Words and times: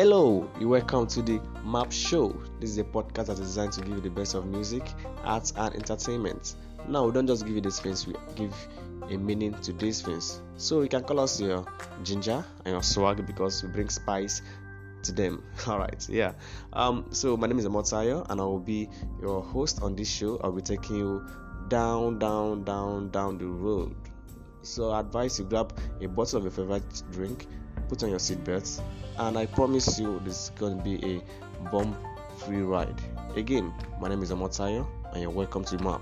Hello, 0.00 0.48
you 0.58 0.66
welcome 0.66 1.06
to 1.08 1.20
the 1.20 1.38
Map 1.62 1.92
Show. 1.92 2.34
This 2.58 2.70
is 2.70 2.78
a 2.78 2.84
podcast 2.84 3.26
that 3.26 3.32
is 3.32 3.40
designed 3.40 3.72
to 3.72 3.82
give 3.82 3.96
you 3.96 4.00
the 4.00 4.08
best 4.08 4.32
of 4.32 4.46
music, 4.46 4.82
arts, 5.24 5.52
and 5.58 5.74
entertainment. 5.74 6.54
Now, 6.88 7.04
we 7.04 7.12
don't 7.12 7.26
just 7.26 7.44
give 7.44 7.54
you 7.54 7.60
these 7.60 7.80
things, 7.80 8.06
we 8.06 8.14
give 8.34 8.54
a 9.10 9.18
meaning 9.18 9.52
to 9.60 9.74
these 9.74 10.00
things. 10.00 10.40
So, 10.56 10.80
you 10.80 10.88
can 10.88 11.02
call 11.02 11.20
us 11.20 11.38
your 11.38 11.66
ginger 12.02 12.42
and 12.64 12.72
your 12.72 12.82
swag 12.82 13.26
because 13.26 13.62
we 13.62 13.68
bring 13.68 13.90
spice 13.90 14.40
to 15.02 15.12
them. 15.12 15.44
All 15.66 15.78
right, 15.78 16.08
yeah. 16.08 16.32
Um, 16.72 17.04
so 17.10 17.36
my 17.36 17.46
name 17.46 17.58
is 17.58 17.66
Amotayo, 17.66 18.24
and 18.30 18.40
I 18.40 18.44
will 18.44 18.58
be 18.58 18.88
your 19.20 19.42
host 19.42 19.82
on 19.82 19.96
this 19.96 20.08
show. 20.08 20.40
I'll 20.42 20.50
be 20.50 20.62
taking 20.62 20.96
you 20.96 21.26
down, 21.68 22.18
down, 22.18 22.64
down, 22.64 23.10
down 23.10 23.36
the 23.36 23.48
road. 23.48 23.94
So 24.62 24.92
I 24.92 25.00
advise 25.00 25.38
you 25.38 25.44
grab 25.44 25.78
a 26.00 26.08
bottle 26.08 26.38
of 26.38 26.44
your 26.44 26.52
favorite 26.52 27.02
drink, 27.12 27.46
put 27.90 28.04
on 28.04 28.08
your 28.08 28.20
seatbelts, 28.20 28.80
and 29.18 29.36
I 29.36 29.46
promise 29.46 29.98
you 29.98 30.20
this 30.24 30.44
is 30.44 30.50
going 30.50 30.78
to 30.78 30.84
be 30.84 31.04
a 31.04 31.70
bomb-free 31.70 32.62
ride. 32.62 32.94
Again, 33.34 33.74
my 34.00 34.08
name 34.08 34.22
is 34.22 34.30
Amotayo, 34.30 34.86
and 35.12 35.20
you're 35.20 35.28
welcome 35.28 35.64
to 35.64 35.76
the 35.76 35.82
map. 35.82 36.00